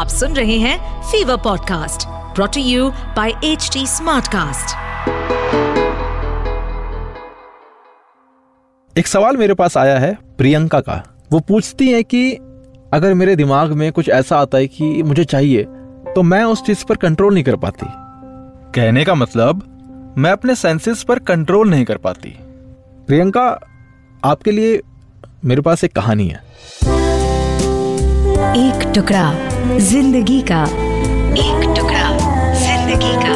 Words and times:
आप 0.00 0.08
सुन 0.08 0.32
रहे 0.32 0.56
हैं 0.58 1.02
fever 1.02 1.36
podcast 1.36 2.06
brought to 2.34 2.60
you 2.60 2.90
by 2.90 3.32
H 3.44 3.70
smartcast. 3.78 4.70
एक 8.98 9.06
सवाल 9.06 9.36
मेरे 9.36 9.54
पास 9.54 9.76
आया 9.76 9.98
है 9.98 10.18
प्रियंका 10.38 10.80
का। 10.80 11.02
वो 11.32 11.40
पूछती 11.40 11.88
है 11.88 12.02
कि 12.02 12.32
अगर 12.92 13.14
मेरे 13.14 13.36
दिमाग 13.36 13.72
में 13.72 13.92
कुछ 13.92 14.08
ऐसा 14.08 14.38
आता 14.38 14.58
है 14.58 14.66
कि 14.66 15.02
मुझे 15.02 15.24
चाहिए 15.24 15.64
तो 16.14 16.22
मैं 16.22 16.44
उस 16.44 16.64
चीज़ 16.64 16.84
पर 16.84 16.96
कंट्रोल 16.96 17.34
नहीं 17.34 17.44
कर 17.44 17.56
पाती। 17.56 17.86
कहने 18.74 19.04
का 19.04 19.14
मतलब 19.14 19.62
मैं 20.18 20.30
अपने 20.30 20.54
सेंसेस 20.54 21.02
पर 21.02 21.18
कंट्रोल 21.18 21.70
नहीं 21.70 21.84
कर 21.84 21.96
पाती। 21.96 22.36
प्रियंका 23.06 23.46
आपके 24.24 24.50
लिए 24.50 24.80
मेरे 25.44 25.62
पास 25.62 25.84
एक 25.84 25.92
कहानी 25.92 26.28
है। 26.28 26.42
एक 28.56 28.92
टुकड़ा। 28.94 29.49
ज़िंदगी 29.60 30.40
का। 30.42 30.62
एक 31.38 31.64
टुकड़ा 31.76 32.08
ज़िंदगी 32.54 33.12
का। 33.16 33.34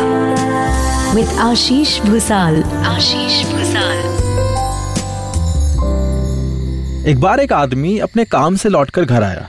विद 1.14 1.38
आशीष 1.40 2.00
भूसाल 2.00 2.62
आशीष 2.86 3.44
भूसाल 3.52 4.12
एक 7.08 7.20
बार 7.20 7.40
एक 7.40 7.52
आदमी 7.52 7.98
अपने 7.98 8.24
काम 8.24 8.56
से 8.56 8.68
लौटकर 8.68 9.04
घर 9.04 9.22
आया 9.22 9.46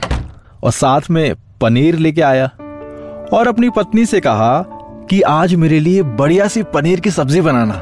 और 0.64 0.72
साथ 0.72 1.10
में 1.10 1.34
पनीर 1.60 1.98
लेके 1.98 2.22
आया 2.22 2.46
और 3.32 3.48
अपनी 3.48 3.70
पत्नी 3.70 4.06
से 4.06 4.20
कहा 4.20 4.58
कि 5.10 5.20
आज 5.22 5.54
मेरे 5.54 5.80
लिए 5.80 6.02
बढ़िया 6.02 6.48
सी 6.48 6.62
पनीर 6.74 7.00
की 7.00 7.10
सब्ज़ी 7.10 7.40
बनाना 7.40 7.74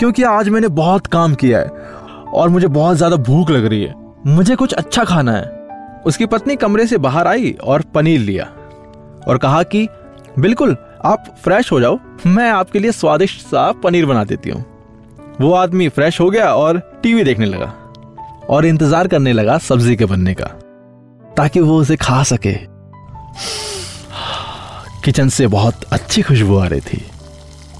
क्योंकि 0.00 0.22
आज 0.22 0.48
मैंने 0.48 0.68
बहुत 0.68 1.06
काम 1.06 1.34
किया 1.34 1.58
है 1.58 1.68
और 2.34 2.48
मुझे 2.48 2.66
बहुत 2.68 2.96
ज़्यादा 2.96 3.16
भूख 3.16 3.50
लग 3.50 3.64
रही 3.64 3.82
है। 3.82 3.94
मुझे 4.26 4.56
कुछ 4.56 4.72
अच्छा 4.72 5.04
खाना 5.04 5.32
है। 5.32 5.57
उसकी 6.08 6.26
पत्नी 6.26 6.56
कमरे 6.56 6.86
से 6.86 6.98
बाहर 6.98 7.26
आई 7.26 7.50
और 7.62 7.82
पनीर 7.94 8.20
लिया 8.20 8.44
और 9.28 9.38
कहा 9.38 9.62
कि, 9.62 9.88
बिल्कुल, 10.38 10.76
आप 11.04 11.34
फ्रेश 11.44 11.72
हो 11.72 11.80
जाओ। 11.80 11.98
मैं 12.26 12.50
आपके 12.50 12.78
लिए 12.78 12.92
स्वादिष्ट 12.92 13.40
सा 13.40 13.70
पनीर 13.72 14.06
बना 14.06 14.24
देती 14.24 14.50
हूँ। 14.50 14.64
वो 15.40 15.52
आदमी 15.54 15.88
फ्रेश 15.88 16.20
हो 16.20 16.30
गया 16.30 16.54
और 16.54 16.78
टीवी 17.02 17.24
देखने 17.24 17.46
लगा 17.46 17.72
और 18.50 18.66
इंतज़ार 18.66 19.08
करने 19.08 19.32
लगा 19.32 19.58
सब्ज़ी 19.58 19.96
के 19.96 20.04
बनने 20.04 20.34
का, 20.34 20.46
ताकि 21.36 21.60
वो 21.60 21.80
उसे 21.80 21.96
खा 21.96 22.22
सके। 22.22 22.52
किचन 25.04 25.28
से 25.28 25.46
बहुत 25.46 25.84
अच्छी 25.92 26.22
खुशबू 26.22 26.58
आ 26.58 26.66
रही 26.66 26.80
थी। 26.80 27.04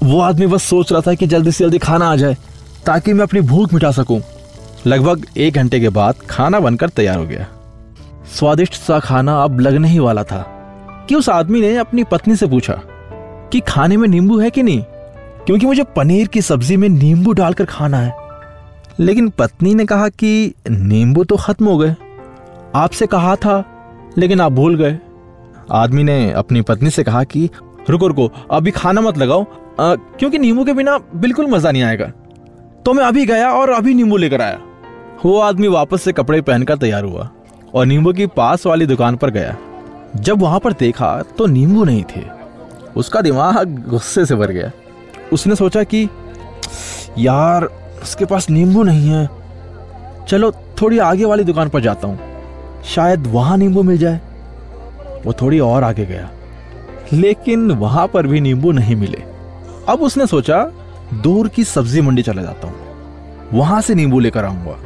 वो 0.03 0.19
आदमी 0.21 0.47
बस 0.47 0.63
सोच 0.63 0.91
रहा 0.91 1.01
था 1.07 1.13
कि 1.13 1.27
जल्दी 1.27 1.51
से 1.51 1.63
जल्दी 1.63 1.77
खाना 1.77 2.11
आ 2.11 2.15
जाए, 2.15 2.37
ताकि 2.85 3.13
मैं 3.13 3.23
अपनी 3.23 3.41
भूख 3.41 3.73
मिटा 3.73 3.91
सकूँ। 3.91 4.21
लगभग 4.87 5.25
एक 5.37 5.53
घंटे 5.53 5.79
के 5.79 5.89
बाद 5.89 6.15
खाना 6.29 6.59
बनकर 6.59 6.89
तैयार 6.89 7.17
हो 7.17 7.25
गया। 7.25 7.47
स्वादिष्ट 8.29 8.73
सा 8.73 8.99
खाना 8.99 9.43
अब 9.43 9.59
लगने 9.59 9.87
ही 9.87 9.99
वाला 9.99 10.23
था 10.23 10.41
कि 11.09 11.15
उस 11.15 11.29
आदमी 11.29 11.61
ने 11.61 11.75
अपनी 11.77 12.03
पत्नी 12.03 12.35
से 12.35 12.47
पूछा 12.47 12.73
कि 13.51 13.59
खाने 13.59 13.97
में 13.97 14.07
नींबू 14.07 14.37
है 14.39 14.49
कि 14.49 14.63
नहीं? 14.63 14.83
क्योंकि 15.45 15.65
मुझे 15.65 15.83
पनीर 15.95 16.27
की 16.27 16.41
सब्ज़ी 16.41 16.77
में 16.77 16.87
नींबू 16.89 17.33
डालकर 17.33 17.65
खाना 17.65 17.97
है। 17.97 18.13
लेकिन 18.99 19.29
पत्नी 19.29 19.73
ने 19.75 19.85
कहा 19.85 20.09
कि 20.09 20.53
नींबू 20.69 21.23
तो 21.23 21.35
खत्म 21.35 21.65
हो 21.65 21.77
गए। 21.77 21.95
आपसे 22.75 23.07
कहा 23.07 23.35
था 23.35 23.63
लेकिन 24.17 24.41
आप 24.41 24.51
भूल 24.51 24.75
गए। 24.75 24.99
आदमी 25.71 26.03
ने 26.03 26.31
अपनी 26.31 26.61
पत्नी 26.61 26.89
से 26.89 27.03
कहा 27.03 27.23
कि 27.23 27.49
रुको 27.89 28.07
रुको 28.07 28.31
अभी 28.51 28.71
खाना 28.71 29.01
मत 29.01 29.17
लगाओ 29.17 29.45
आ, 29.79 29.95
क्योंकि 29.95 30.37
नींबू 30.37 30.65
के 30.65 30.73
बिना 30.73 30.97
बिल्कुल 31.15 31.47
मज़ा 31.47 31.71
नहीं 31.71 31.83
आएगा। 31.83 32.05
तो 32.85 32.93
मैं 32.93 33.03
अभी 33.03 33.25
गया 33.25 33.51
और 33.51 33.69
अभी 33.69 33.93
नींबू 33.93 34.17
लेकर 34.17 34.41
आया। 34.41 34.59
वो 35.25 35.39
आदमी 35.39 35.67
वापस 35.67 36.01
से 36.01 36.11
कपड़े 36.11 36.41
पहनकर 36.41 36.77
तैयार 36.77 37.03
हुआ। 37.03 37.29
और 37.75 37.85
नींबू 37.85 38.13
की 38.13 38.25
पास 38.25 38.65
वाली 38.65 38.85
दुकान 38.85 39.15
पर 39.15 39.29
गया। 39.29 39.57
जब 40.15 40.41
वहाँ 40.41 40.59
पर 40.59 40.73
देखा 40.73 41.21
तो 41.21 41.45
नींबू 41.45 41.83
नहीं 41.83 42.03
थे। 42.03 42.21
उसका 42.97 43.21
दिमाग 43.21 43.85
गुस्से 43.89 44.25
से 44.25 44.35
भर 44.35 44.51
गया। 44.51 44.71
उसने 45.33 45.55
सोचा 45.55 45.83
कि, 45.83 46.09
यार, 47.17 47.65
उसके 48.03 48.25
पास 48.25 48.49
नींबू 48.49 48.83
नहीं 48.83 49.09
है। 49.09 49.29
चलो, 50.27 50.51
थोड़ी 50.51 50.97
आगे 50.97 51.25
वाली 51.25 51.43
दुकान 51.43 51.69
पर 51.69 51.81
जाता 51.81 52.07
हूँ। 52.07 52.19
शायद 52.83 53.27
वहाँ 53.27 53.57
नींबू 53.57 53.83
मिल 53.83 53.97
जाए। 53.97 54.21
वो 55.25 55.33
थोड़ी 55.33 55.59
और 55.59 55.83
आगे 55.83 56.05
गया। 56.05 56.29
लेकिन 57.13 57.71
वहाँ 57.71 58.07
पर 58.07 58.27
भी 58.27 58.41
नींबू 58.41 58.71
नहीं 58.71 58.95
मिले। 58.95 59.23
अब 59.89 59.99
उसने 60.01 60.27
सोचा, 60.27 60.71
दूर 61.13 61.47
की 61.47 61.63
सब्ज़ी 61.63 62.01
मंडी 62.01 62.21
चला 62.21 62.41
जाता 62.41 62.67
हूँ। 62.67 62.75
वहाँ 63.53 63.81
से 63.81 63.95
नींबू 63.95 64.19
लेकर 64.19 64.45
आऊँगा। 64.45 64.79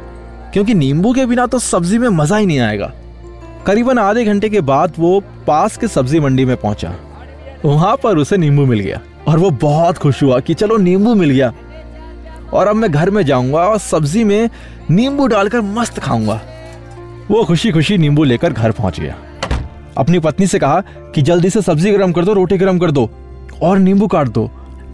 क्योंकि 0.54 0.74
नींबू 0.74 1.12
के 1.12 1.24
बिना 1.26 1.46
तो 1.46 1.58
सब्ज़ी 1.58 1.98
में 1.98 2.08
मज़ा 2.08 2.36
ही 2.36 2.46
नहीं 2.46 2.58
आएगा। 2.58 2.92
करीबन 3.66 3.98
आधे 3.98 4.24
घंटे 4.24 4.48
के 4.48 4.60
बाद 4.60 4.92
वो 4.98 5.18
पास 5.46 5.76
के 5.76 5.88
सब्ज़ी 5.88 6.20
मंडी 6.20 6.44
में 6.44 6.56
पहुँचा। 6.56 6.92
वहाँ 7.64 7.96
पर 7.96 8.18
उसे 8.18 8.36
नींबू 8.36 8.66
मिल 8.66 8.80
गया 8.80 9.00
और 9.28 9.38
वो 9.38 9.50
बहुत 9.62 9.98
खुश 9.98 10.22
हुआ 10.22 10.38
कि 10.40 10.54
चलो 10.54 10.76
नींबू 10.76 11.14
मिल 11.14 11.30
गया। 11.30 11.52
और 12.52 12.66
अब 12.66 12.76
मैं 12.76 12.90
घर 12.92 13.10
में 13.10 13.22
जाऊँगा 13.22 13.60
और 13.60 13.78
सब्ज़ी 13.78 14.22
में 14.24 14.48
नींबू 14.90 15.26
डालकर 15.26 15.60
मस्त 15.60 15.98
खाऊँगा। 15.98 16.40
वो 17.30 17.42
खुशी 17.44 17.72
खुशी 17.72 17.98
नींबू 17.98 18.24
लेकर 18.24 18.52
घर 18.52 18.70
पहुँच 18.70 19.00
गया। 19.00 19.16
अपनी 19.98 20.18
पत्नी 20.18 20.46
से 20.46 20.58
कहा 20.58 20.80
कि 21.14 21.22
जल्दी 21.22 21.50
से 21.50 21.62
सब्ज़ी 21.62 21.92
गर्म 21.92 22.12
कर 22.12 22.24
दो, 22.24 22.32
रोटी 22.32 22.58
गर्म 22.58 22.78
कर 22.78 22.90
दो 22.90 23.10
और 23.62 23.78
नींबू 23.78 24.06
काट 24.06 24.28
दो 24.28 24.46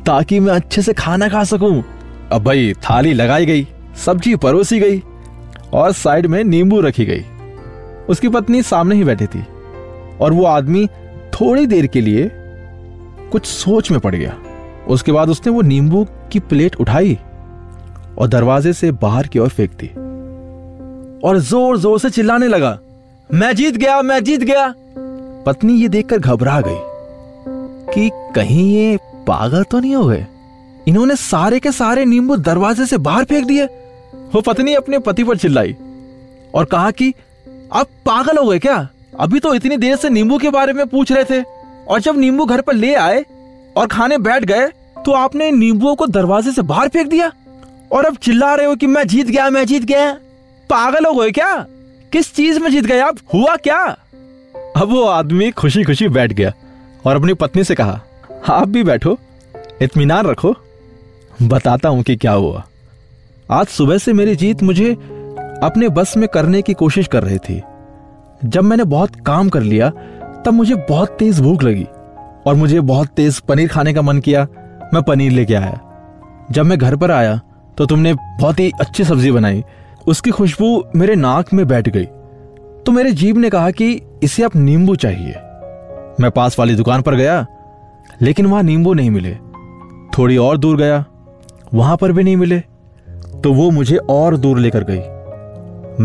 ताकि 0.07 0.41
मैं 0.41 0.55
अच्छे 0.55 0.83
से 0.83 0.93
खाना 0.95 1.29
खा 1.29 1.45
सकूँ। 1.45 1.83
अब 2.33 2.45
भाई 2.45 2.73
थाली 2.83 3.13
लगाई 3.13 3.47
गई, 3.47 3.67
सब्ज़ी 4.05 4.37
परोसी 4.37 4.81
गई। 4.81 5.03
और 5.73 5.93
साइड 5.93 6.27
में 6.27 6.43
नींबू 6.45 6.81
रखी 6.81 7.05
गई। 7.05 7.25
उसकी 8.09 8.29
पत्नी 8.29 8.63
सामने 8.63 8.95
ही 8.95 9.05
बैठी 9.05 9.27
थी 9.27 9.45
और 10.21 10.33
वो 10.33 10.45
आदमी 10.47 10.87
थोड़ी 11.35 11.67
देर 11.67 11.87
के 11.87 12.01
लिए 12.01 12.31
कुछ 13.33 13.47
सोच 13.47 13.91
में 13.91 14.01
पड़ 14.01 14.15
गया। 14.15 14.37
उसके 14.89 15.13
बाद 15.13 15.31
उसने 15.31 15.53
वो 15.53 15.63
नींबू 15.63 16.07
की 16.33 16.41
प्लेट 16.41 16.77
उठाई 16.77 17.19
और 18.19 18.29
दरवाजे 18.29 18.73
से 18.73 18.91
बाहर 18.95 19.27
की 19.27 19.39
ओर 19.39 19.49
फेंक 19.49 19.71
दी 19.75 19.87
और 21.21 21.39
ज़ोर 21.41 21.79
ज़ोर 21.79 21.99
से 22.01 22.11
चिल्लाने 22.11 22.49
लगा, 22.49 22.79
मैं 23.31 23.55
जीत 23.57 23.77
गया, 23.77 24.01
मैं 24.03 24.23
जीत 24.25 24.43
गया। 24.43 24.73
पत्नी 25.47 25.75
ये 25.75 25.89
देखकर 25.89 26.19
घबरा 26.19 26.61
गई 26.61 26.79
कि 27.95 28.11
कहीं 28.35 28.71
ये 28.73 28.97
पागल 29.27 29.63
तो 29.63 29.81
नहीं 29.81 29.95
हो 29.95 30.05
गए? 30.07 30.27
इन्होंने 30.89 31.17
सारे 31.17 31.59
के 31.61 31.73
सारे 31.73 32.05
नींबू 32.05 32.37
दरवाजे 32.39 32.87
से 32.87 32.99
बाहर 32.99 33.25
फेंक 33.25 33.47
दिए। 33.47 33.67
वो 34.15 34.41
पत्नी 34.41 34.75
अपने 34.75 34.99
पति 34.99 35.25
पर 35.25 35.37
चिल्लाई 35.37 35.77
और 36.55 36.65
कहा 36.65 36.91
कि, 36.91 37.15
आप 37.73 37.87
पागल 38.07 38.39
हो 38.39 38.49
गए 38.49 38.59
क्या? 38.59 38.89
अभी 39.21 39.41
तो 39.41 39.55
इतनी 39.55 39.77
देर 39.77 39.97
से 39.97 40.09
नींबू 40.11 40.39
के 40.39 40.51
बारे 40.51 40.73
में 40.73 40.87
पूछ 40.87 41.13
रहे 41.13 41.25
थे 41.25 41.45
और 41.89 42.01
जब 42.01 42.19
नींबू 42.19 42.45
घर 42.45 42.61
पर 42.61 42.75
ले 42.75 42.95
आए 42.95 43.25
और 43.77 43.87
खाने 43.87 44.19
बैठ 44.19 44.45
गए 44.45 44.69
तो 45.05 45.13
आपने 45.13 45.51
नींबुओं 45.51 45.95
को 45.95 46.07
दरवाजे 46.07 46.53
से 46.53 46.63
बाहर 46.63 46.89
फेंक 46.89 47.09
दिया 47.09 47.33
और 47.93 48.05
अब 48.05 48.17
चिल्ला 48.17 48.55
रहे 48.55 48.67
हो 48.67 48.77
कि 48.77 48.87
मैं 48.87 49.07
जीत 49.07 49.27
गया, 49.27 49.51
मैं 49.51 49.67
जीत 49.67 49.85
गया। 49.85 50.13
पागल 50.71 51.07
हो 51.07 51.15
गए 51.15 51.31
क्या? 51.31 51.67
किस 52.13 52.35
चीज़ 52.35 52.61
में 52.61 52.71
जीत 52.71 52.85
गए 52.85 53.01
आप? 53.01 53.17
हुआ 53.35 53.57
क्या? 53.57 53.79
अब 54.77 54.89
वो 54.89 55.05
आदमी 55.05 55.51
खुशी 55.51 55.85
खुशी 55.85 56.09
बैठ 56.09 56.33
गया 56.33 56.53
और 57.05 57.17
अपनी 57.17 57.35
पत्नी 57.35 57.65
से 57.65 57.75
कहा, 57.75 58.01
आप 58.49 58.69
भी 58.69 58.83
बैठो, 58.83 59.19
इत्मीनान 59.83 60.27
रखो, 60.27 60.55
बताता 61.43 61.89
हूँ 61.89 62.03
कि 62.03 62.17
क्या 62.17 62.33
हुआ। 62.33 62.67
आज 63.51 63.67
सुबह 63.67 63.99
से 63.99 64.13
मेरी 64.13 64.35
जीत 64.37 64.63
मुझे 64.63 64.93
अपने 65.63 65.89
बस 65.89 66.17
में 66.17 66.29
करने 66.29 66.61
की 66.63 66.73
कोशिश 66.73 67.07
कर 67.07 67.23
रही 67.23 67.39
थी। 67.39 67.63
जब 68.45 68.65
मैंने 68.65 68.85
बहुत 68.85 69.15
काम 69.21 69.49
कर 69.49 69.61
लिया, 69.61 69.89
तब 70.45 70.49
मुझे 70.49 70.75
बहुत 70.89 71.17
तेज 71.19 71.41
भूख 71.41 71.63
लगी 71.63 71.87
और 72.47 72.55
मुझे 72.55 72.81
बहुत 72.81 73.09
तेज 73.09 73.41
पनीर 73.41 73.69
खाने 73.69 73.95
का 73.95 74.03
मन 74.03 74.19
किया। 74.19 74.47
मैं 74.95 75.03
पनीर 75.03 75.33
लेके 75.33 75.55
आया। 75.55 75.81
जब 76.51 76.67
मैं 76.67 76.79
घर 76.79 76.97
पर 76.97 77.11
आया 77.11 77.41
तो 77.79 77.87
तुमने 77.87 78.15
बहुत 78.15 78.61
ही 78.61 78.71
अच्छी 78.81 79.05
सब्ज़ी 79.05 79.33
बनाई। 79.33 79.65
उसकी 80.07 80.31
खुशबू 80.31 80.83
मेरे 80.97 81.15
नाक 81.17 81.53
में 81.55 81.67
बैठ 81.69 81.89
गई। 81.89 82.07
तो 82.07 82.93
मेरे 82.93 83.13
जीव 83.13 83.39
ने 83.39 83.51
कहा 83.51 83.71
कि 83.71 83.93
इसे 84.23 84.43
अब 84.43 84.51
नींबू 84.57 84.97
चाहिए। 84.97 85.35
मैं 86.21 86.31
पास 86.31 86.59
वाली 86.59 86.75
दुकान 86.75 87.03
पर 87.03 87.15
गया, 87.15 87.47
लेकिन 88.23 88.47
वहाँ 88.47 88.63
नींबू 88.63 88.95
नहीं 88.95 89.11
मिले। 89.11 89.37
थोड़ी 90.19 90.37
और 90.37 90.59
दूर 90.59 90.77
गया, 90.77 91.05
वहाँ 91.75 91.97
पर 91.97 92.13
भी 92.13 92.23
नहीं 92.23 92.37
मिले। 92.37 92.63
तो 93.45 93.53
वो 93.53 93.71
मुझे 93.71 93.97
और 93.97 94.37
दूर 94.37 94.59
लेकर 94.59 94.85
गई। 94.91 95.01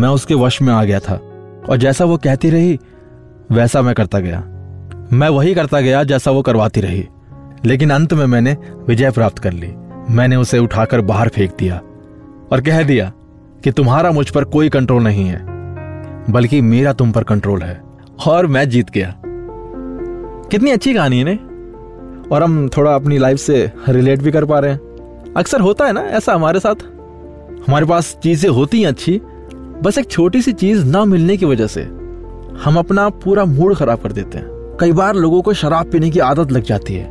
मैं 0.00 0.08
उसके 0.08 0.34
वश 0.34 0.62
में 0.62 0.74
आ 0.74 0.84
गया 0.84 0.98
था, 0.98 1.14
और 1.68 1.76
जैसा 1.76 2.04
वो 2.04 2.16
कहती 2.16 2.50
रही, 2.50 2.78
वैसा 3.52 3.82
मैं 3.82 3.94
करता 3.94 4.18
गया। 4.18 4.44
मैं 5.12 5.28
वही 5.28 5.54
करता 5.54 5.80
गया 5.80 6.04
जैसा 6.04 6.30
वो 6.30 6.42
करवाती 6.42 6.80
रही। 6.80 7.06
लेकिन 7.64 7.90
अंत 7.90 8.14
में 8.14 8.26
मैंने 8.26 8.56
विजय 8.88 9.10
प्राप्त 9.10 9.38
कर 9.38 9.52
ली। 9.52 9.74
मैंने 10.10 10.36
उसे 10.36 10.58
उठाकर 10.58 11.00
बाहर 11.00 11.28
फेंक 11.28 11.52
दिया, 11.58 11.80
और 12.52 12.60
कह 12.60 12.82
दिया 12.82 13.12
कि 13.64 13.72
तुम्हारा 13.72 14.10
मुझ 14.10 14.30
पर 14.30 14.44
कोई 14.44 14.68
कंट्रोल 14.68 15.02
नहीं 15.02 15.24
है, 15.24 15.46
बल्कि 16.30 16.60
मेरा 16.60 16.92
तुम 16.92 17.12
पर 17.12 17.24
कंट्रोल 17.24 17.62
है, 17.62 17.82
और 18.26 18.46
मैं 18.46 18.68
जीत 18.68 18.90
गया। 18.90 19.14
कितनी 20.50 20.70
अच्छी 20.70 20.94
कहानी 20.94 21.18
है 21.18 21.24
ने? 21.24 21.34
और 22.34 22.42
हम 22.42 22.68
थोड़ा 22.68 22.94
अपनी 22.94 23.18
लाइफ 23.18 23.38
से 23.38 23.72
रिलेट 23.88 24.18
भी 24.18 24.30
कर 24.30 24.44
पा 24.44 24.58
रहे 24.58 24.72
हैं। 24.72 24.80
अक्सर 25.36 25.60
होता 25.60 25.84
है 25.84 25.92
ना 25.92 26.00
ऐसा 26.00 26.34
हमारे 26.34 26.60
साथ? 26.60 26.74
हमारे 27.66 27.86
पास 27.86 28.16
चीज़ें 28.22 28.50
होती 28.50 28.80
हैं 28.80 28.88
अच्छी, 28.88 29.20
बस 29.82 29.98
एक 29.98 30.10
छोटी 30.10 30.42
सी 30.42 30.52
चीज़ 30.52 30.84
ना 30.84 31.04
मिलने 31.04 31.36
की 31.36 31.46
वजह 31.46 31.66
से 31.66 31.82
हम 32.64 32.76
अपना 32.78 33.08
पूरा 33.08 33.44
मूड 33.44 33.74
खराब 33.76 34.00
कर 34.00 34.12
देते 34.12 34.38
हैं। 34.38 34.76
कई 34.80 34.92
बार 34.92 35.14
लोगों 35.14 35.40
को 35.42 35.52
शराब 35.52 35.90
पीने 35.90 36.10
की 36.10 36.18
आदत 36.18 36.52
लग 36.52 36.62
जाती 36.62 36.94
है। 36.94 37.04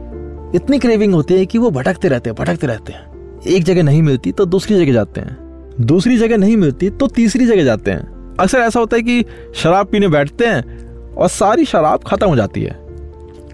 इतनी 0.56 0.80
क्रेविंग 0.80 1.14
होती 1.14 1.34
है 1.34 1.46
कि 1.46 1.58
वो 1.58 1.72
भटकते 1.72 2.08
रहते 2.08 2.30
हैं, 2.30 2.38
भटकते 2.40 2.68
रहते 2.68 2.94
हैं। 2.94 3.42
एक 3.48 3.64
जगह 3.64 3.84
नहीं 3.84 4.02
मिलती 4.02 4.32
तो 4.32 4.46
दूसरी 4.46 4.78
जगह 4.78 4.94
जाते 4.94 5.22
हैं। 5.22 5.38
दूसरी 5.82 6.18
जगह 6.18 6.38
नहीं 6.38 6.58
मिलती 6.58 6.90
तो 6.90 7.08
तीसरी 7.08 7.46
जगह 7.46 7.64
जाते 7.64 7.92
हैं। 7.92 8.36
अक्सर 8.40 8.60
ऐसा 8.60 8.80
होता 8.80 8.96
है 8.96 9.04
कि 9.04 9.26
शराब 9.56 9.88
पीने 9.88 10.08
बैठते 10.08 10.46
हैं 10.46 11.14
और 11.16 11.28
सारी 11.28 11.66
शराब 11.66 12.04
खत्म 12.04 12.28
हो 12.28 12.36
जाती 12.36 12.64
है। 12.64 12.80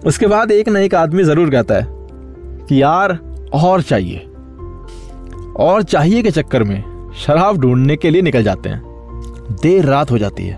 उसके 0.06 0.26
बाद 0.26 0.50
एक 0.50 0.68
न 0.68 0.76
एक 0.76 0.94
आदमी 0.94 1.24
ज़रूर 1.24 1.50
कहता 1.50 1.74
है 1.74 1.86
कि 2.68 2.82
यार, 2.82 3.18
और 3.54 3.82
चाहिए। 3.82 4.26
और 5.56 5.82
चाहिए 5.82 6.22
के 6.22 6.30
चक्कर 6.30 6.62
में। 6.62 6.91
शराब 7.16 7.58
ढूँढने 7.58 7.96
के 7.96 8.10
लिए 8.10 8.22
निकल 8.22 8.42
जाते 8.42 8.68
हैं। 8.68 8.82
देर 9.62 9.84
रात 9.84 10.10
हो 10.10 10.18
जाती 10.18 10.46
है 10.46 10.56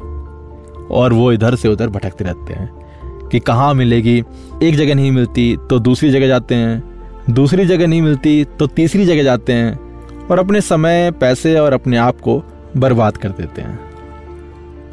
और 0.91 1.13
वो 1.13 1.31
इधर 1.33 1.55
से 1.55 1.69
उधर 1.69 1.89
भटकते 1.89 2.25
रहते 2.25 2.55
हैं 2.55 3.29
कि 3.29 3.39
कहाँ 3.41 3.73
मिलेगी, 3.75 4.19
एक 4.63 4.75
जगह 4.77 4.95
नहीं 4.95 5.11
मिलती 5.13 5.57
तो 5.71 5.79
दूसरी 5.79 6.11
जगह 6.11 6.27
जाते 6.27 6.55
हैं, 6.55 6.83
दूसरी 7.31 7.67
जगह 7.67 7.87
नहीं 7.87 8.03
मिलती 8.03 8.45
तो 8.59 8.67
तीसरी 8.67 9.07
जगह 9.07 9.23
जाते 9.23 9.53
हैं 9.53 10.27
और 10.27 10.39
अपने 10.39 10.61
समय, 10.61 11.11
पैसे 11.11 11.59
और 11.59 11.73
अपने 11.73 11.97
आप 11.97 12.21
को 12.21 12.43
बर्बाद 12.77 13.17
कर 13.17 13.29
देते 13.31 13.63
हैं। 13.63 13.79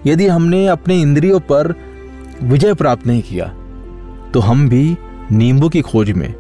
यदि 0.05 0.27
हमने 0.27 0.65
अपने 0.67 1.01
इंद्रियों 1.01 1.39
पर 1.39 1.73
विजय 2.43 2.73
प्राप्त 2.73 3.07
नहीं 3.07 3.21
किया 3.21 3.45
तो 4.33 4.39
हम 4.39 4.69
भी 4.69 4.97
नींबू 5.31 5.69
की 5.69 5.81
खोज 5.81 6.11
में 6.11 6.33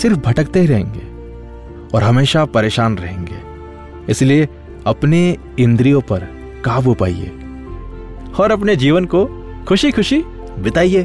सिर्फ़ 0.00 0.18
भटकते 0.18 0.60
ही 0.60 0.66
रहेंगे 0.66 1.08
और 1.94 2.02
हमेशा 2.02 2.44
परेशान 2.44 2.96
रहेंगे। 2.96 3.49
इसलिए 4.10 4.48
अपने 4.86 5.36
इंद्रियों 5.58 6.00
पर 6.02 6.26
काबू 6.64 6.94
पाइए 6.94 7.30
और 8.38 8.52
अपने 8.52 8.76
जीवन 8.76 9.04
को 9.04 9.24
खुशी 9.68 9.90
खुशी 9.90 10.22
बिताइए। 10.58 11.02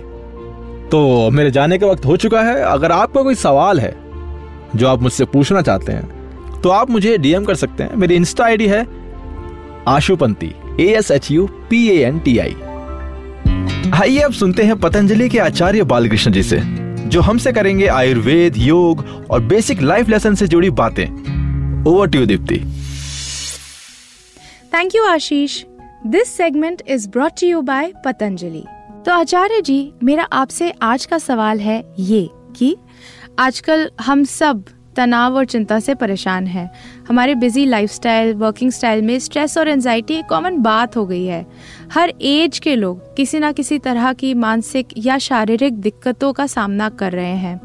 तो 0.92 1.30
मेरे 1.32 1.52
जाने 1.52 1.78
का 1.78 1.88
वक्त 1.88 2.06
हो 2.06 2.18
चुका 2.18 2.42
है। 2.42 2.62
अगर 2.64 2.92
आपका 2.92 3.22
कोई 3.24 3.36
सवाल 3.36 3.80
है, 3.80 3.96
जो 4.76 4.88
आप 4.88 5.02
मुझसे 5.02 5.26
पूछना 5.26 5.62
चाहते 5.62 5.92
हैं 5.92 6.62
तो 6.62 6.70
आप 6.70 6.90
मुझे 6.90 7.18
डीएम 7.18 7.44
कर 7.46 7.56
सकते 7.56 7.84
हैं। 7.84 7.96
मेरी 7.96 8.16
इंस्टा 8.16 8.46
आईडी 8.46 8.68
है 8.68 8.86
Ashupanti 9.88 10.54
A 10.80 10.88
S 10.98 11.12
H 11.12 11.32
U 11.32 11.48
P 11.70 11.88
A 11.90 11.98
N 12.04 12.20
T 12.20 12.38
I 12.38 12.56
आइए 13.94 14.20
अब 14.20 14.32
सुनते 14.34 14.64
हैं 14.64 14.80
पतंजलि 14.80 15.28
के 15.30 15.40
आचार्य 15.40 15.84
बालकृष्ण 15.84 16.32
जी 16.32 16.44
से, 16.44 16.60
जो 17.06 17.22
हमसे 17.22 17.52
करेंगे 17.52 17.88
आयुर्वेद, 17.88 18.58
योग 18.58 19.06
और 19.30 19.42
बेसिक 19.44 19.82
लाइफ 19.82 20.10
लेसन 20.10 20.36
से 20.36 20.48
जुड़ी 20.48 20.70
बातें। 20.72 21.06
Over 21.86 22.08
to 22.08 22.26
Deepti 22.26 22.62
thank 24.74 24.96
you 24.96 25.04
Ashish 25.04 25.64
this 26.08 26.28
segment 26.28 26.82
is 26.88 27.08
brought 27.10 27.44
you 27.44 27.62
by 27.62 27.92
Patanjali 28.06 28.64
तो 29.06 29.12
आचार्य 29.12 29.62
जी, 29.62 29.94
मेरा 30.04 30.24
आपसे 30.24 30.72
आज 30.82 31.06
का 31.06 31.18
सवाल 31.18 31.60
है 31.60 31.84
ये 32.00 32.30
कि 32.56 32.76
आजकल 33.40 33.90
हम 34.02 34.24
सब 34.24 34.64
तनाव 34.96 35.36
और 35.36 35.46
चिंता 35.46 35.80
से 35.80 35.96
परेशान 35.96 36.48
हैं। 36.48 36.70
हमारे 37.08 37.36
बिज़ी 37.36 37.66
लाइफस्टाइल 37.66 38.34
वर्किंग 38.34 38.72
स्टाइल 38.72 39.02
में 39.02 39.18
स्ट्रेस 39.20 39.58
और 39.58 39.68
एनजाइटी 39.68 40.14
एक 40.14 40.26
कॉमन 40.26 40.58
बात 40.58 40.98
हो 40.98 41.06
गई 41.06 41.26
है। 41.26 41.46
हर 41.94 42.14
एज 42.22 42.60
के 42.60 42.76
लोग 42.76 43.16
किसी 43.16 43.40
ना 43.40 43.52
किसी 43.52 43.80
तरह 43.80 44.12
की 44.14 44.34
मानसिक 44.34 44.88
या 44.98 45.18
शारीरिक 45.18 45.74
दिक्कतों 45.74 46.34
का 46.34 46.48
सामना 46.48 46.90
कर 46.90 47.12
रहे 47.12 47.36
हैं। 47.36 47.60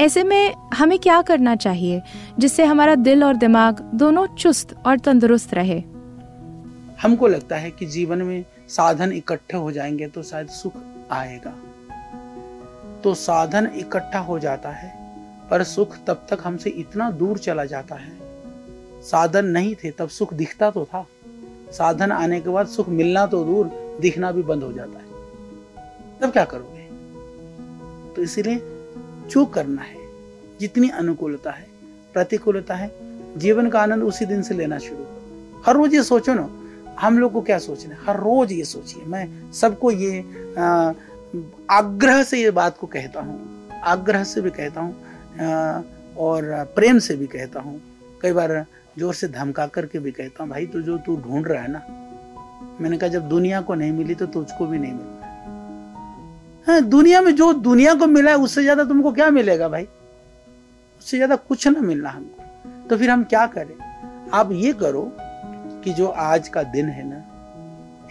ऐसे 0.00 0.24
में 0.24 0.54
हमें 0.74 0.98
क्या 0.98 1.22
करना 1.22 1.54
चाहिए 1.56 2.02
जिससे 2.38 2.64
हमारा 2.64 2.94
दिल 2.94 3.24
और 3.24 3.36
दिमाग 3.36 3.80
दोनों 3.94 4.26
चुस्त 4.26 4.76
और 4.86 4.98
तंदुरुस्त 4.98 5.54
रहे? 5.54 5.82
हमको 7.02 7.26
लगता 7.26 7.56
है 7.56 7.70
कि 7.70 7.86
जीवन 7.86 8.22
में 8.22 8.44
साधन 8.68 9.12
इकट्ठे 9.12 9.56
हो 9.56 9.72
जाएँगे 9.72 10.08
तो 10.08 10.22
शायद 10.22 10.48
सुख 10.48 10.72
आएगा। 11.10 11.54
तो 13.04 13.14
साधन 13.14 13.66
इकट्ठा 13.66 14.18
हो 14.18 14.38
जाता 14.38 14.68
है, 14.68 15.14
पर 15.50 15.62
सुख 15.62 15.96
तब 16.06 16.26
तक 16.30 16.38
हमसे 16.44 16.70
इतना 16.70 17.10
दूर 17.10 17.38
चला 17.38 17.64
जाता 17.64 17.94
है। 17.94 18.12
साधन 19.02 19.44
नहीं 19.44 19.74
थे, 19.74 19.90
तब 19.90 20.08
सुख 20.08 20.34
दिखता 20.34 20.70
तो 20.70 20.84
था। 20.84 21.06
साधन 21.72 22.12
आने 22.12 22.40
के 22.40 22.50
बाद 22.50 22.66
सुख 22.66 22.88
मिलना 22.88 23.26
तो 23.26 23.44
दूर, 23.44 23.96
दिखना 24.00 24.32
भी 24.32 24.42
बंद 24.42 24.62
हो 24.62 24.72
जाता 24.72 24.98
है। 24.98 25.04
तब 26.20 26.30
क्या 26.30 26.44
करोगे? 26.44 26.88
तो 28.14 28.22
इसीलिए 28.22 28.58
जो 29.26 29.44
करना 29.44 29.82
है, 29.82 29.96
जितनी 30.60 30.88
अनुकूलता 30.88 31.50
है, 31.50 31.66
प्रतिकूलता 32.12 32.74
है, 32.74 32.90
जीवन 33.38 33.70
का 33.70 33.80
आनंद 33.80 34.02
उसी 34.02 34.24
दिन 34.26 34.42
से 34.42 34.54
लेना 34.54 34.78
शुरू 34.78 35.04
करो। 35.04 35.62
हर 35.66 35.74
रोज 35.76 35.94
ये 35.94 36.02
सोचो 36.02 36.34
ना 36.34 36.56
हम 37.00 37.18
लोग 37.18 37.32
को 37.32 37.40
क्या 37.42 37.58
सोचना 37.58 37.94
है? 37.94 38.00
हर 38.06 38.16
रोज 38.18 38.52
ये 38.52 38.64
सोचिए। 38.64 39.04
मैं 39.06 39.52
सबको 39.52 39.90
ये 39.90 40.18
आग्रह 41.70 42.22
से 42.22 42.40
ये 42.42 42.50
बात 42.52 42.78
को 42.78 42.86
कहता 42.88 43.20
हूँ। 43.20 43.80
आग्रह 43.84 44.24
से 44.24 44.40
भी 44.40 44.50
कहता 44.50 44.80
हूँ 44.80 44.94
और 46.18 46.42
प्रेम 46.76 46.98
से 46.98 47.16
भी 47.16 47.26
कहता 47.28 47.60
हूँ। 47.60 47.80
कई 48.22 48.32
बार 48.32 48.64
ज़ोर 48.98 49.14
से 49.14 49.28
धमका 49.28 49.66
करके 49.68 49.98
भी 49.98 50.10
कहता 50.12 50.42
हूँ, 50.42 50.50
भाई 50.50 50.66
तो 50.66 50.80
जो 50.82 50.96
तू 50.98 51.16
ढूंढ 51.18 51.46
रहा 51.48 51.62
है 51.62 51.70
ना, 51.72 51.82
मैंने 52.80 52.96
कहा 52.98 53.08
जब 53.08 53.28
दुनिया 53.28 53.60
को 53.60 53.74
नहीं 53.74 53.92
मिली 53.92 54.14
तो 54.14 54.26
तुझको 54.28 54.66
भी 54.66 54.78
नहीं 54.78 54.92
मिलना 54.92 55.18
हाँ 56.66 56.80
दुनिया 56.82 57.20
में 57.22 57.34
जो 57.36 57.52
दुनिया 57.54 57.94
को 57.94 58.06
मिला 58.06 58.30
है, 58.30 58.36
उससे 58.38 58.62
ज़्यादा 58.62 58.84
तुमको 58.84 59.12
क्या 59.12 59.30
मिलेगा 59.30 59.68
भाई? 59.68 59.86
उससे 61.00 61.16
ज़्यादा 61.16 61.36
कुछ 61.38 61.66
ना 61.68 61.80
मिलना 61.80 62.10
हमको। 62.10 62.88
तो 62.88 62.96
फिर 62.98 63.10
हम 63.10 63.24
क्या 63.24 63.46
करें? 63.48 63.74
आप 64.32 64.52
ये 64.52 64.72
करो 64.72 65.02
कि 65.84 65.92
जो 65.92 66.06
आज 66.06 66.48
का 66.48 66.62
दिन 66.62 66.88
है 66.88 67.04
ना, 67.04 67.26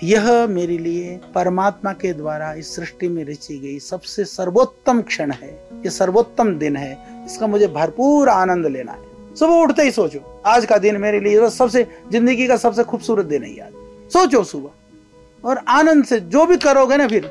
यह 0.04 0.48
मेरे 0.48 0.78
लिए 0.78 1.20
परमात्मा 1.36 1.92
के 1.94 2.12
द्वारा 2.14 2.52
इस 2.54 2.76
सृष्टि 2.76 3.08
में 3.08 3.24
रची 3.26 3.58
गई 3.60 3.80
सबसे 3.80 4.26
सर्वोत्तम 4.26 5.02
क्षण 5.02 5.32
है। 5.32 5.50
ये 5.76 5.90
सर्वोत्तम 5.90 6.54
दिन 6.56 6.76
है। 6.76 7.26
इसका 7.26 7.48
मुझे 7.48 7.68
भरपूर 7.68 8.30
आनंद 8.30 8.68
लेना 8.68 8.92
है। 8.92 9.36
सुबह 9.36 9.54
उठते 9.54 9.84
ही 9.84 9.92
सोचो, 9.92 10.20
आज 10.46 10.66
का 10.66 10.78
दिन 10.78 10.98
मेरे 10.98 11.20
लिए 11.20 11.50
सबसे, 11.50 11.86
ज़िंदगी 12.12 12.48
का 12.48 12.58
सबसे 12.58 12.84
खूबसूरत 12.84 13.26
दिन 13.26 13.44
है 13.44 13.60
आज 13.60 14.12
सोचो 14.14 14.44
सुबह। 14.44 15.48
और 15.48 15.58
आनंद 15.70 16.06
से 16.06 16.20
जो 16.20 16.46
भी 16.46 16.58
करोगे 16.58 16.98
ना 16.98 17.08
फिर, 17.08 17.26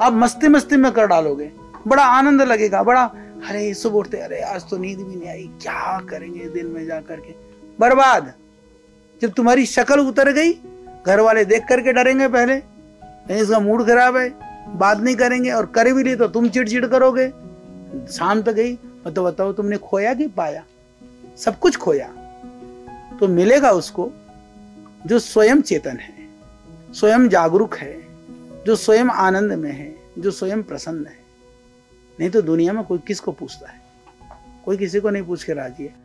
आप 0.00 0.12
मस्ती 0.12 0.48
मस्ती 0.48 0.76
में 0.76 0.90
कर 0.92 1.06
डालोगे। 1.06 1.50
बड़ा 1.86 2.04
आनंद 2.04 2.42
लगेगा, 2.42 2.82
बड़ा, 2.82 3.04
अरे 3.48 3.72
सुबह 3.74 3.98
उठते, 3.98 4.16
अरे 4.16 4.40
आज 4.42 4.68
तो 4.70 4.76
नींद 4.78 4.98
भी 4.98 5.16
नहीं 5.16 5.28
आई, 5.28 5.50
क्या 5.62 5.98
करेंगे 6.00 6.48
दिन 6.48 6.66
में 6.66 6.84
जा 6.86 7.00
करके 7.00 7.34
बर्बाद। 7.78 8.32
जब 9.24 9.32
तुम्हारी 9.32 9.64
शक्ल 9.66 10.00
उतर 10.00 10.30
गई 10.32 10.52
घर 11.06 11.20
वाले 11.20 11.44
देख 11.44 11.62
करके 11.68 11.92
डरेंगे 11.92 12.26
पहले। 12.28 12.56
नहीं, 12.56 13.36
इसका 13.42 13.58
मूड 13.58 13.86
खराब 13.86 14.16
है, 14.16 14.28
बात 14.76 14.98
नहीं 14.98 15.14
करेंगे 15.16 15.50
और 15.50 15.66
कर 15.66 15.92
भी 15.92 16.02
ली 16.02 16.14
तो 16.16 16.26
तुम 16.28 16.48
चिड़चिड़ 16.48 16.86
करोगे। 16.86 17.28
शाम 18.12 18.42
तक 18.42 18.52
गई 18.52 18.74
तो 19.06 19.24
बताओ 19.24 19.52
तुमने 19.52 19.76
खोया 19.78 20.14
कि 20.14 20.26
पाया? 20.28 20.64
सब 21.36 21.58
कुछ 21.58 21.76
खोया। 21.76 22.08
तो 23.20 23.28
मिलेगा 23.28 23.70
उसको 23.70 24.10
जो 25.06 25.18
स्वयं 25.18 25.60
चेतन 25.62 25.96
है, 25.96 26.28
स्वयं 26.92 27.28
जागरूक 27.28 27.74
है, 27.74 27.96
जो 28.66 28.76
स्वयं 28.76 29.08
आनंद 29.22 29.52
में 29.52 29.72
है, 29.72 29.94
जो 30.18 30.30
स्वयं 30.30 30.62
प्रसन्न 30.62 31.06
है। 31.06 31.18
नहीं 32.20 32.30
तो 32.30 32.42
दुनिया 32.42 32.72
में 32.72 32.84
कोई 32.84 32.98
किसको 33.06 33.32
पूछता 33.32 33.70
है? 33.70 33.80
कोई 34.64 34.76
किसी 34.76 35.00
को 35.00 35.10
नहीं 35.10 35.22
पूछ 35.22 35.44
के 35.44 35.52
राज़ी 35.52 35.84
है। 35.84 36.04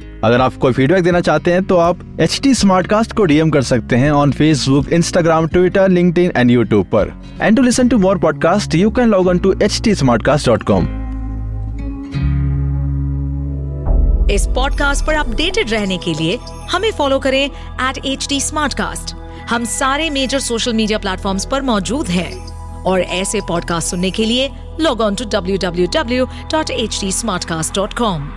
अगर 0.23 0.41
आप 0.41 0.55
कोई 0.55 0.73
फीडबैक 0.73 1.03
देना 1.03 1.19
चाहते 1.21 1.51
हैं 1.51 1.63
तो 1.63 1.77
आप 1.77 1.99
एच 2.19 2.39
टी 2.43 2.53
को 3.15 3.25
डीएम 3.25 3.49
कर 3.49 3.61
सकते 3.61 3.95
हैं 3.95 4.11
on 4.11 4.31
Facebook 4.31 4.89
Instagram 4.89 5.47
Twitter 5.47 5.89
link 5.89 6.17
and 6.17 6.51
YouTube 6.51 6.85
पर। 6.85 7.13
And 7.41 7.57
to 7.57 7.63
listen 7.63 7.89
to 7.89 7.97
more 7.97 8.17
podcast 8.17 8.75
you 8.75 8.91
can 8.91 9.09
log 9.09 9.27
on 9.27 9.39
to 9.39 9.53
H 9.63 9.81
T 9.83 9.91
इस 14.33 14.45
पॉडकास्ट 14.55 15.05
पर 15.05 15.13
अपडेटेड 15.13 15.71
रहने 15.71 15.97
के 15.97 16.13
लिए 16.13 16.37
हमें 16.71 16.91
फॉलो 16.91 17.19
करें 17.19 17.43
एट 17.45 18.05
एच 18.05 18.27
टी 18.29 18.39
हम 19.49 19.65
सारे 19.65 20.09
मेजर 20.09 20.39
सोशल 20.39 20.73
मीडिया 20.73 20.97
प्लेटफॉर्म 20.97 21.39
पर 21.51 21.61
मौजूद 21.61 22.07
हैं। 22.07 22.31
और 22.83 23.01
ऐसे 23.01 23.39
पॉडकास्ट 23.47 23.89
सुनने 23.89 24.11
के 24.11 24.25
लिए 24.25 24.49
log 24.79 25.01
on 25.01 25.15
to 25.15 25.25
W 25.25 25.57
W 25.57 25.87
W 25.87 26.25
dot 26.51 26.69
H 26.69 26.97
T 27.01 27.11
smart 27.11 27.45
cast 27.45 27.75
dot 27.75 27.93
com 27.93 28.29